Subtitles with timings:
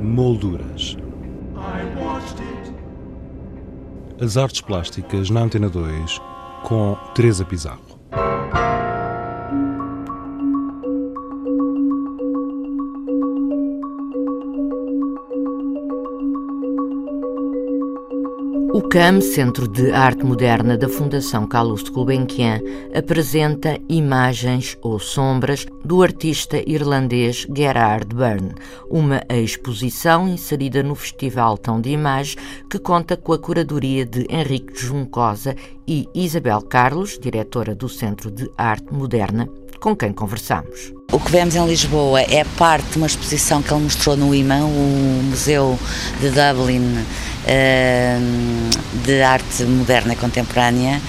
[0.00, 0.96] Molduras.
[4.20, 6.20] As artes plásticas na Antena 2
[6.62, 7.98] com Teresa Pizarro.
[18.72, 22.60] O CAM, Centro de Arte Moderna da Fundação Calouste Gulbenkian,
[22.94, 28.54] apresenta imagens ou sombras do artista irlandês Gerard Byrne,
[28.90, 32.36] uma exposição inserida no Festival Tão de Imagem
[32.68, 35.56] que conta com a curadoria de Henrique Juncosa
[35.88, 39.48] e Isabel Carlos, diretora do Centro de Arte Moderna,
[39.80, 40.92] com quem conversamos.
[41.10, 44.56] O que vemos em Lisboa é parte de uma exposição que ele mostrou no IMA,
[44.56, 45.78] o Museu
[46.20, 47.02] de Dublin
[47.50, 48.68] Ehm,
[49.06, 51.00] de arte moderna contemporânea,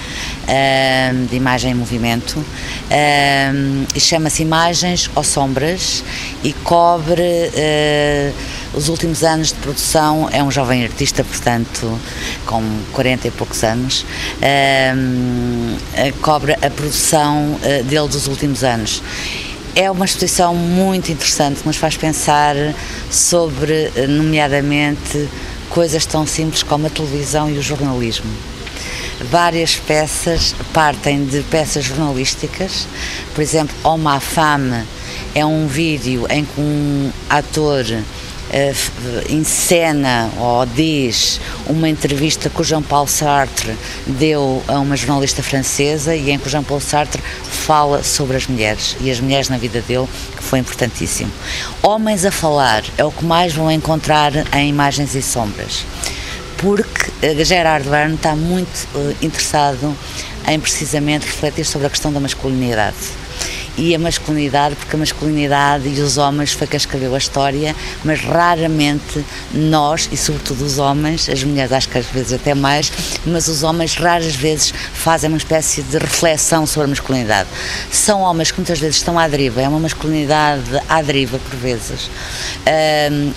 [0.48, 2.42] ehm, de imagem em movimento,
[2.88, 6.02] ehm, e chama-se Imagens ou Sombras
[6.42, 8.32] e cobre eh,
[8.74, 10.28] os últimos anos de produção.
[10.32, 11.98] É um jovem artista, portanto,
[12.46, 14.04] com 40 e poucos anos,
[14.40, 14.94] eh,
[16.22, 19.02] cobre a produção eh, dele dos últimos anos.
[19.74, 22.56] É uma exposição muito interessante que nos faz pensar
[23.10, 25.28] sobre, nomeadamente,
[25.68, 28.30] coisas tão simples como a televisão e o jornalismo.
[29.30, 32.88] Várias peças partem de peças jornalísticas,
[33.34, 34.84] por exemplo, Oma Fame
[35.34, 37.84] é um vídeo em que um ator
[38.50, 43.74] uh, encena ou diz uma entrevista que o Jean-Paul Sartre
[44.06, 48.96] deu a uma jornalista francesa e em que o Jean-Paul Sartre fala sobre as mulheres
[49.00, 51.30] e as mulheres na vida dele, que foi importantíssimo.
[51.82, 55.84] Homens a falar é o que mais vão encontrar em imagens e sombras,
[56.58, 59.96] porque eh, Gerard Byrne está muito uh, interessado
[60.48, 62.96] em precisamente refletir sobre a questão da masculinidade
[63.76, 68.20] e a masculinidade, porque a masculinidade e os homens foi quem escreveu a história, mas
[68.20, 72.92] raramente nós, e sobretudo os homens, as mulheres acho que às vezes até mais,
[73.24, 77.48] mas os homens raras vezes fazem uma espécie de reflexão sobre a masculinidade.
[77.90, 82.10] São homens que muitas vezes estão à deriva, é uma masculinidade à deriva por vezes.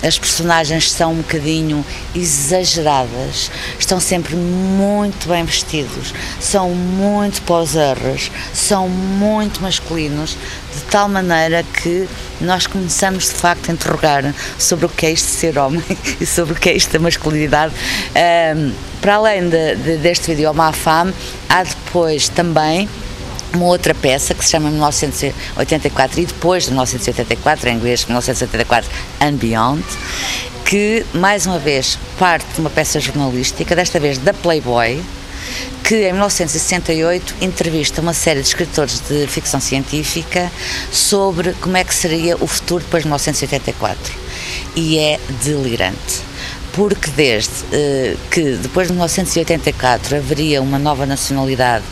[0.06, 8.88] as personagens são um bocadinho exageradas, estão sempre muito bem vestidos, são muito poserras, são
[8.88, 12.08] muito masculinos de tal maneira que
[12.40, 15.82] nós começamos de facto a interrogar sobre o que é isto de ser homem
[16.20, 17.74] e sobre o que é isto da masculinidade.
[18.56, 21.12] Um, para além de, de, deste vídeo Uma Fame,
[21.48, 22.88] há depois também
[23.54, 28.90] uma outra peça que se chama 1984 e depois de 1984, em inglês 1984
[29.20, 29.84] and Beyond,
[30.64, 35.00] que mais uma vez parte de uma peça jornalística, desta vez da Playboy,
[35.82, 40.50] que em 1968 entrevista uma série de escritores de ficção científica
[40.90, 44.14] sobre como é que seria o futuro depois de 1984.
[44.76, 46.22] E é delirante
[46.74, 51.84] porque desde eh, que depois de 1984 haveria uma nova nacionalidade,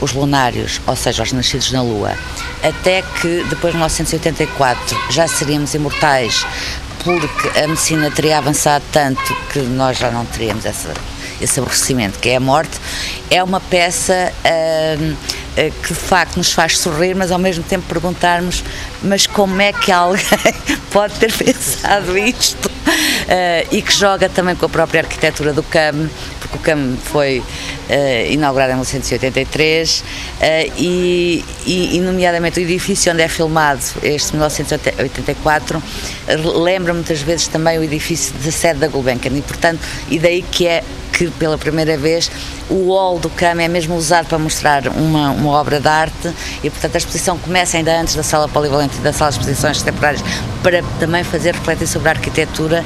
[0.00, 2.14] os lunários, ou seja, os nascidos na Lua,
[2.62, 6.46] até que depois de 1984 já seríamos imortais,
[7.04, 10.92] porque a medicina teria avançado tanto que nós já não teríamos essa
[11.40, 12.78] esse aborrecimento, que é a morte,
[13.30, 15.16] é uma peça uh,
[15.82, 18.64] que de facto nos faz sorrir, mas ao mesmo tempo perguntarmos:
[19.02, 20.24] mas como é que alguém
[20.90, 22.68] pode ter pensado isto?
[22.68, 27.38] Uh, e que joga também com a própria arquitetura do CAM, porque o CAM foi
[27.38, 30.04] uh, inaugurado em 1983 uh,
[30.76, 35.82] e, e, e, nomeadamente, o edifício onde é filmado este 1984
[36.56, 40.66] lembra muitas vezes também o edifício da sede da Gulbenkian e, portanto, e daí que
[40.66, 40.82] é
[41.20, 42.30] que pela primeira vez
[42.70, 46.32] o hall do CAM é mesmo usado para mostrar uma, uma obra de arte
[46.64, 49.82] e, portanto, a exposição começa ainda antes da sala polivalente e da sala de exposições
[49.82, 50.22] temporárias
[50.62, 52.82] para também fazer refletir sobre a arquitetura,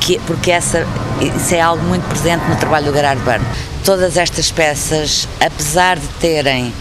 [0.00, 0.86] que, porque essa,
[1.20, 3.44] isso é algo muito presente no trabalho do Gerard Byrne.
[3.84, 6.72] Todas estas peças, apesar de terem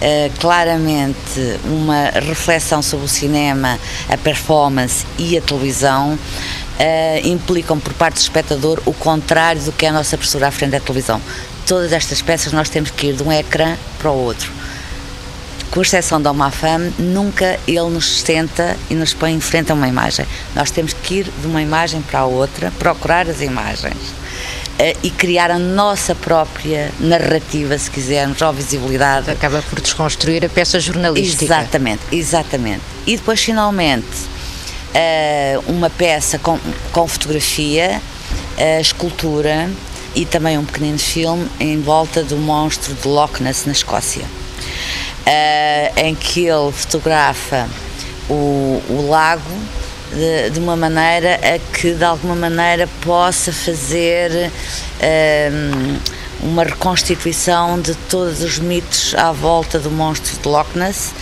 [0.00, 3.78] Uh, claramente uma reflexão sobre o cinema,
[4.08, 6.18] a performance e a televisão,
[6.80, 10.50] uh, implicam por parte do espectador o contrário do que é a nossa postura à
[10.50, 11.20] frente da televisão.
[11.66, 14.50] Todas estas peças nós temos que ir de um ecrã para o outro.
[15.70, 19.74] Com exceção da Uma Fame, nunca ele nos senta e nos põe em frente a
[19.74, 20.26] uma imagem.
[20.52, 25.10] Nós temos que ir de uma imagem para a outra, procurar as imagens uh, e
[25.10, 29.30] criar a nossa própria narrativa, se quisermos, ou visibilidade.
[29.30, 31.44] Acaba por desconstruir a peça jornalística.
[31.44, 32.82] Exatamente, exatamente.
[33.06, 34.29] E depois, finalmente,
[34.94, 36.58] uh, uma peça com,
[36.92, 38.00] com fotografia,
[38.58, 39.70] uh, escultura
[40.14, 46.00] e também um pequenino filme em volta do monstro de Loch Ness na Escócia, uh,
[46.00, 47.68] em que ele fotografa
[48.28, 49.42] o, o lago
[50.12, 54.50] de, de uma maneira a que de alguma maneira possa fazer
[56.42, 61.12] uma reconstituição de todos os mitos à volta do monstro de Loch Ness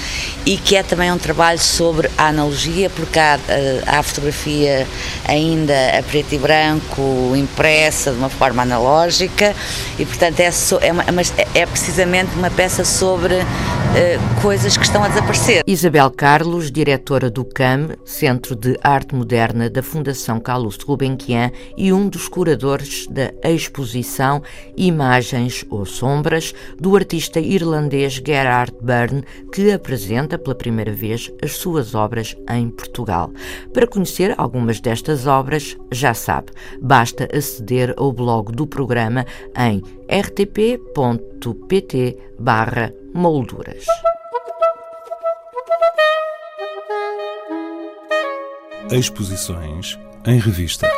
[0.46, 4.86] e que é também um trabalho sobre a analogia, porque há, eh, há fotografia
[5.26, 9.54] ainda a preto e branco, impressa de uma forma analógica
[9.98, 11.04] e, portanto, é, so, é, uma,
[11.54, 13.34] é precisamente uma peça sobre
[13.88, 15.62] uh, coisas que estão a desaparecer.
[15.66, 21.92] Isabel Carlos, diretora do CAM, Centro de Arte Moderna da Fundação Carlos de Gulbenkian e
[21.92, 24.42] um dos curadores da exposição
[24.76, 31.94] Imagens ou Sombras do artista irlandês Gerard Byrne, que apresenta pela primeira vez as suas
[31.94, 33.30] obras em Portugal.
[33.72, 39.24] Para conhecer algumas destas obras, já sabe, basta aceder ao blog do programa
[39.56, 39.82] em
[43.14, 43.86] rtp.pt/molduras.
[48.90, 50.88] Exposições em revista.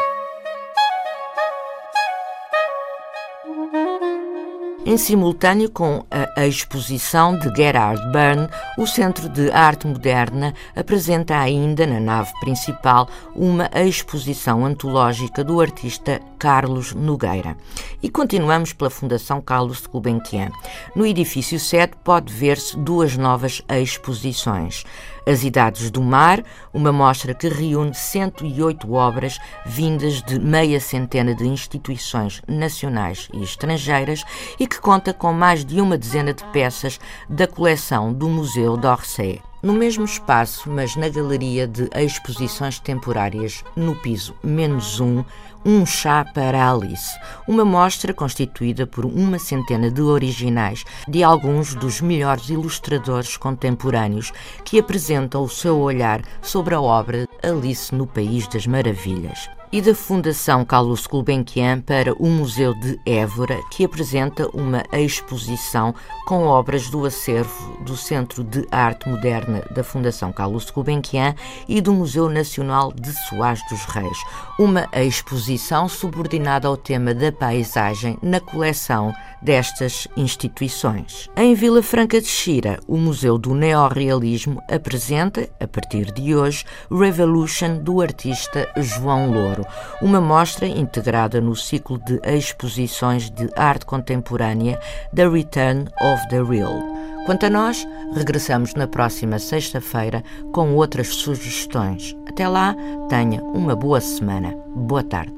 [4.87, 8.49] Em simultâneo com a exposição de Gerhard Byrne,
[8.79, 13.07] o Centro de Arte Moderna apresenta ainda na nave principal
[13.37, 17.59] uma exposição antológica do artista Carlos Nogueira.
[18.03, 20.51] E continuamos pela Fundação Carlos de Gulbenkian.
[20.97, 24.85] No edifício 7 pode ver-se duas novas exposições.
[25.27, 31.47] As Idades do Mar, uma mostra que reúne 108 obras vindas de meia centena de
[31.47, 34.25] instituições nacionais e estrangeiras
[34.59, 39.50] e que conta com mais de uma dezena de peças da coleção do Museu d'Orsay.
[39.63, 45.23] No mesmo espaço, mas na galeria de exposições temporárias, no piso menos um,
[45.65, 47.13] um chá para Alice,
[47.47, 54.33] uma mostra constituída por uma centena de originais de alguns dos melhores ilustradores contemporâneos
[54.65, 59.95] que apresentam o seu olhar sobre a obra Alice no País das Maravilhas e da
[59.95, 65.95] Fundação Carlos Gulbenkian para o Museu de Évora, que apresenta uma exposição
[66.27, 71.35] com obras do acervo do Centro de Arte Moderna da Fundação Carlos Gulbenkian
[71.69, 74.19] e do Museu Nacional de Soares dos Reis,
[74.59, 81.31] uma exposição subordinada ao tema da paisagem na coleção destas instituições.
[81.37, 87.79] Em Vila Franca de Xira, o Museu do Neorrealismo apresenta, a partir de hoje, Revolution
[87.79, 89.60] do artista João Louro
[90.03, 94.79] uma mostra integrada no ciclo de exposições de arte contemporânea
[95.15, 96.83] The Return of the Real.
[97.27, 102.17] Quanto a nós, regressamos na próxima sexta-feira com outras sugestões.
[102.29, 102.75] Até lá,
[103.09, 104.57] tenha uma boa semana.
[104.75, 105.35] Boa tarde.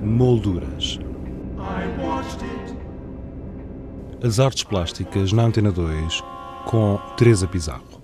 [0.00, 0.98] Molduras.
[4.22, 6.22] As artes plásticas na Antena 2
[6.66, 7.99] com Teresa Pizarro.